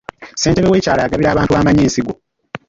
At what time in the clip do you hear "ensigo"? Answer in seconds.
1.85-2.13